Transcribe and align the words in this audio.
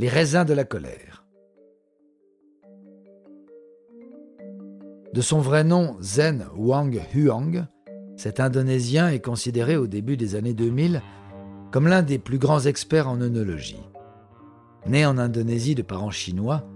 Les 0.00 0.08
raisins 0.08 0.46
de 0.46 0.54
la 0.54 0.64
colère. 0.64 1.26
De 5.12 5.20
son 5.20 5.40
vrai 5.40 5.62
nom 5.62 5.98
Zen 6.00 6.46
Wang 6.56 6.98
Huang, 7.14 7.66
cet 8.16 8.40
Indonésien 8.40 9.10
est 9.10 9.20
considéré 9.20 9.76
au 9.76 9.86
début 9.86 10.16
des 10.16 10.36
années 10.36 10.54
2000 10.54 11.02
comme 11.70 11.86
l'un 11.86 12.00
des 12.00 12.18
plus 12.18 12.38
grands 12.38 12.60
experts 12.62 13.10
en 13.10 13.20
œnologie. 13.20 13.82
Né 14.86 15.04
en 15.04 15.18
Indonésie 15.18 15.74
de 15.74 15.82
parents 15.82 16.10
chinois, 16.10 16.66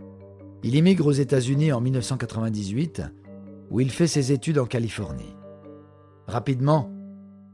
il 0.62 0.74
immigre 0.74 1.06
aux 1.06 1.12
États-Unis 1.12 1.73
en 1.73 1.80
1998, 1.80 3.04
où 3.70 3.80
il 3.80 3.91
fait 3.91 4.06
ses 4.06 4.32
études 4.32 4.59
en 4.59 4.66
Californie. 4.66 5.34
Rapidement, 6.27 6.93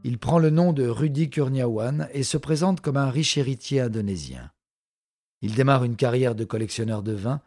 il 0.03 0.17
prend 0.17 0.37
le 0.37 0.49
nom 0.49 0.73
de 0.73 0.85
Rudy 0.85 1.29
Kurniawan 1.29 2.09
et 2.11 2.23
se 2.23 2.37
présente 2.37 2.81
comme 2.81 2.97
un 2.97 3.09
riche 3.09 3.37
héritier 3.37 3.79
indonésien. 3.79 4.51
Il 5.41 5.55
démarre 5.55 5.83
une 5.83 5.95
carrière 5.95 6.35
de 6.35 6.45
collectionneur 6.45 7.03
de 7.03 7.13
vins, 7.13 7.41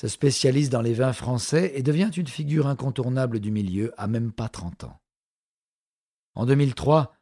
se 0.00 0.08
spécialise 0.08 0.70
dans 0.70 0.82
les 0.82 0.94
vins 0.94 1.12
français 1.12 1.72
et 1.74 1.82
devient 1.82 2.10
une 2.14 2.26
figure 2.26 2.66
incontournable 2.66 3.40
du 3.40 3.50
milieu 3.50 3.92
à 3.96 4.06
même 4.06 4.32
pas 4.32 4.48
30 4.48 4.84
ans. 4.84 5.00
En 6.34 6.44
2003, 6.44 7.14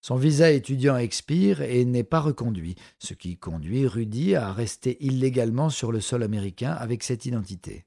son 0.00 0.16
visa 0.16 0.50
étudiant 0.50 0.96
expire 0.96 1.62
et 1.62 1.84
n'est 1.84 2.04
pas 2.04 2.20
reconduit, 2.20 2.76
ce 2.98 3.14
qui 3.14 3.36
conduit 3.36 3.86
Rudy 3.86 4.34
à 4.34 4.52
rester 4.52 5.02
illégalement 5.04 5.70
sur 5.70 5.90
le 5.90 6.00
sol 6.00 6.22
américain 6.22 6.72
avec 6.72 7.02
cette 7.02 7.26
identité. 7.26 7.86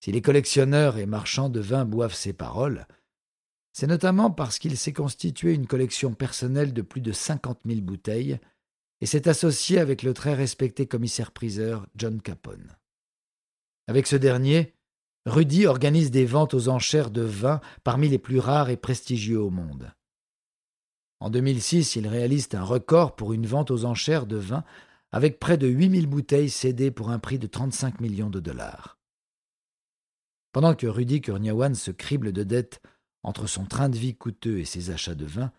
Si 0.00 0.10
les 0.10 0.22
collectionneurs 0.22 0.98
et 0.98 1.06
marchands 1.06 1.50
de 1.50 1.60
vins 1.60 1.84
boivent 1.84 2.14
ses 2.14 2.32
paroles, 2.32 2.86
c'est 3.72 3.86
notamment 3.86 4.30
parce 4.30 4.58
qu'il 4.58 4.76
s'est 4.76 4.92
constitué 4.92 5.54
une 5.54 5.66
collection 5.66 6.12
personnelle 6.12 6.72
de 6.72 6.82
plus 6.82 7.00
de 7.00 7.12
cinquante 7.12 7.64
mille 7.64 7.82
bouteilles 7.82 8.40
et 9.02 9.06
s'est 9.06 9.28
associé 9.28 9.80
avec 9.80 10.04
le 10.04 10.14
très 10.14 10.32
respecté 10.32 10.86
commissaire-priseur 10.86 11.88
John 11.96 12.22
Capone. 12.22 12.76
Avec 13.88 14.06
ce 14.06 14.14
dernier, 14.14 14.74
Rudy 15.26 15.66
organise 15.66 16.12
des 16.12 16.24
ventes 16.24 16.54
aux 16.54 16.68
enchères 16.68 17.10
de 17.10 17.22
vins 17.22 17.60
parmi 17.82 18.08
les 18.08 18.20
plus 18.20 18.38
rares 18.38 18.70
et 18.70 18.76
prestigieux 18.76 19.40
au 19.40 19.50
monde. 19.50 19.92
En 21.18 21.30
2006, 21.30 21.96
il 21.96 22.06
réalise 22.06 22.48
un 22.52 22.62
record 22.62 23.16
pour 23.16 23.32
une 23.32 23.44
vente 23.44 23.72
aux 23.72 23.84
enchères 23.84 24.26
de 24.26 24.36
vins 24.36 24.64
avec 25.10 25.40
près 25.40 25.58
de 25.58 25.66
8000 25.66 26.06
bouteilles 26.06 26.48
cédées 26.48 26.92
pour 26.92 27.10
un 27.10 27.18
prix 27.18 27.40
de 27.40 27.48
35 27.48 28.00
millions 28.00 28.30
de 28.30 28.38
dollars. 28.38 28.98
Pendant 30.52 30.76
que 30.76 30.86
Rudy 30.86 31.20
Kurniawan 31.20 31.74
se 31.74 31.90
crible 31.90 32.32
de 32.32 32.44
dettes 32.44 32.80
entre 33.24 33.48
son 33.48 33.64
train 33.64 33.88
de 33.88 33.98
vie 33.98 34.14
coûteux 34.14 34.60
et 34.60 34.64
ses 34.64 34.90
achats 34.90 35.16
de 35.16 35.26
vin, 35.26 35.50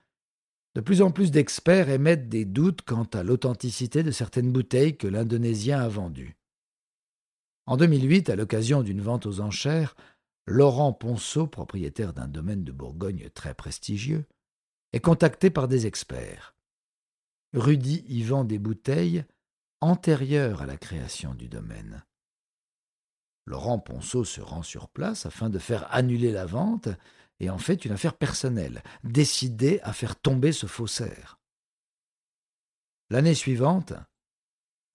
de 0.76 0.82
plus 0.82 1.02
en 1.02 1.12
plus 1.12 1.32
d'experts 1.32 1.90
émettent 1.90 2.30
des 2.30 2.46
doutes 2.46 2.82
quant 2.82 3.08
à 3.14 3.24
l'authenticité 3.24 4.04
de 4.04 4.12
certaines 4.12 4.52
bouteilles 4.52 4.98
que 4.98 5.08
l'Indonésien 5.08 5.80
a 5.80 5.88
vendues. 5.88 6.36
En 7.66 7.78
2008, 7.78 8.30
à 8.30 8.36
l'occasion 8.36 8.84
d'une 8.84 9.02
vente 9.02 9.26
aux 9.26 9.40
enchères, 9.40 9.96
Laurent 10.46 10.92
Ponceau, 10.92 11.48
propriétaire 11.48 12.14
d'un 12.14 12.28
domaine 12.28 12.64
de 12.64 12.72
Bourgogne 12.72 13.30
très 13.33 13.54
prestigieux, 13.54 14.26
est 14.92 15.00
contacté 15.00 15.50
par 15.50 15.67
des 15.67 15.88
experts. 15.88 16.56
Rudy 17.54 18.04
y 18.08 18.23
vend 18.23 18.44
des 18.44 18.60
bouteilles 18.60 19.23
antérieures 19.80 20.62
à 20.62 20.66
la 20.66 20.78
création 20.78 21.36
du 21.36 21.48
domaine. 21.48 22.04
Laurent 23.45 23.80
Ponceau 23.80 24.23
se 24.23 24.42
rend 24.42 24.64
sur 24.64 24.89
place 24.89 25.26
afin 25.26 25.50
de 25.50 25.60
faire 25.60 25.94
annuler 25.94 26.32
la 26.32 26.45
vente 26.45 26.89
et 27.43 27.49
en 27.49 27.58
fait 27.58 27.86
une 27.86 27.92
affaire 27.92 28.15
personnelle, 28.15 28.83
décidée 29.04 29.80
à 29.83 29.93
faire 29.93 30.15
tomber 30.15 30.52
ce 30.52 30.65
faussaire. 30.65 31.39
L'année 33.09 33.36
suivante, 33.36 33.93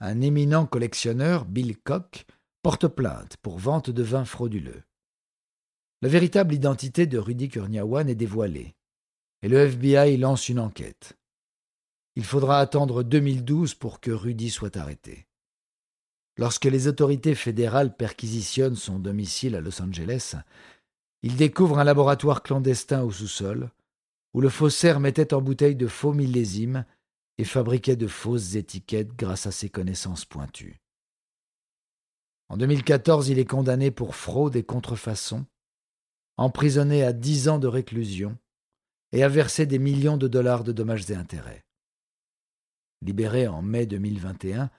un 0.00 0.20
éminent 0.20 0.66
collectionneur, 0.66 1.44
Bill 1.44 1.76
Koch, 1.78 2.26
porte 2.62 2.88
plainte 2.88 3.36
pour 3.38 3.58
vente 3.58 3.90
de 3.90 4.02
vins 4.02 4.24
frauduleux. 4.24 4.82
La 6.02 6.08
véritable 6.08 6.54
identité 6.54 7.06
de 7.06 7.18
Rudy 7.18 7.48
Kurniawan 7.48 8.08
est 8.08 8.14
dévoilée, 8.14 8.74
et 9.42 9.48
le 9.48 9.58
FBI 9.58 10.16
lance 10.16 10.48
une 10.48 10.60
enquête. 10.60 11.16
Il 12.16 12.24
faudra 12.24 12.60
attendre 12.60 13.02
2012 13.02 13.74
pour 13.74 14.00
que 14.00 14.10
Rudy 14.10 14.50
soit 14.50 14.76
arrêté. 14.76 15.26
Lorsque 16.36 16.66
les 16.66 16.86
autorités 16.86 17.34
fédérales 17.34 17.96
perquisitionnent 17.96 18.76
son 18.76 18.98
domicile 18.98 19.56
à 19.56 19.60
Los 19.60 19.82
Angeles, 19.82 20.36
il 21.22 21.36
découvre 21.36 21.78
un 21.78 21.84
laboratoire 21.84 22.42
clandestin 22.42 23.02
au 23.02 23.10
sous-sol, 23.10 23.70
où 24.34 24.40
le 24.40 24.48
faussaire 24.48 25.00
mettait 25.00 25.34
en 25.34 25.40
bouteille 25.40 25.76
de 25.76 25.86
faux 25.86 26.12
millésimes 26.12 26.84
et 27.38 27.44
fabriquait 27.44 27.96
de 27.96 28.06
fausses 28.06 28.54
étiquettes 28.54 29.16
grâce 29.16 29.46
à 29.46 29.52
ses 29.52 29.68
connaissances 29.68 30.24
pointues. 30.24 30.80
En 32.48 32.56
2014, 32.56 33.28
il 33.28 33.38
est 33.38 33.44
condamné 33.44 33.90
pour 33.90 34.14
fraude 34.14 34.56
et 34.56 34.62
contrefaçon, 34.62 35.44
emprisonné 36.36 37.02
à 37.02 37.12
dix 37.12 37.48
ans 37.48 37.58
de 37.58 37.66
réclusion 37.66 38.38
et 39.12 39.22
a 39.22 39.28
versé 39.28 39.66
des 39.66 39.78
millions 39.78 40.16
de 40.16 40.28
dollars 40.28 40.64
de 40.64 40.72
dommages 40.72 41.10
et 41.10 41.14
intérêts. 41.14 41.64
Libéré 43.02 43.46
en 43.46 43.62
mai 43.62 43.86
2021, 43.86 44.70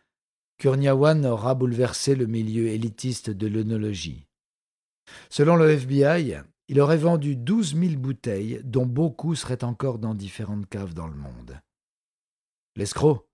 Kurniawan 0.58 1.26
aura 1.26 1.56
bouleversé 1.56 2.16
le 2.16 2.26
milieu 2.26 2.68
élitiste 2.68 3.30
de 3.30 3.48
l'œnologie. 3.48 4.29
Selon 5.30 5.56
le 5.56 5.70
FBI, 5.70 6.38
il 6.68 6.80
aurait 6.80 6.98
vendu 6.98 7.36
douze 7.36 7.74
mille 7.74 7.98
bouteilles, 7.98 8.62
dont 8.64 8.86
beaucoup 8.86 9.36
seraient 9.36 9.64
encore 9.64 10.00
dans 10.00 10.14
différentes 10.14 10.68
caves 10.70 10.94
dans 10.94 11.08
le 11.08 11.16
monde. 11.16 11.60
L'escroc, 12.76 13.28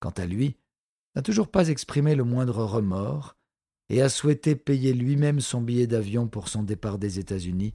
quant 0.00 0.10
à 0.10 0.26
lui, 0.26 0.56
n'a 1.14 1.22
toujours 1.22 1.48
pas 1.48 1.68
exprimé 1.68 2.14
le 2.14 2.24
moindre 2.24 2.64
remords 2.64 3.36
et 3.88 4.02
a 4.02 4.08
souhaité 4.08 4.56
payer 4.56 4.92
lui-même 4.92 5.40
son 5.40 5.60
billet 5.60 5.86
d'avion 5.86 6.28
pour 6.28 6.48
son 6.48 6.62
départ 6.62 6.98
des 6.98 7.18
États-Unis 7.18 7.74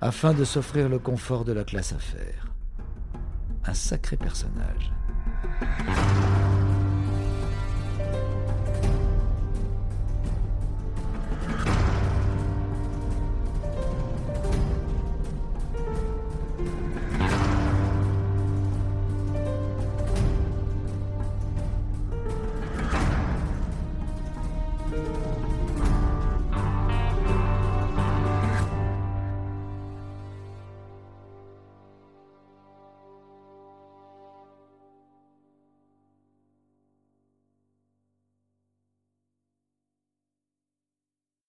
afin 0.00 0.34
de 0.34 0.44
s'offrir 0.44 0.88
le 0.88 0.98
confort 0.98 1.44
de 1.44 1.52
la 1.52 1.64
classe 1.64 1.92
affaires. 1.92 2.52
Un 3.64 3.74
sacré 3.74 4.16
personnage. 4.16 4.92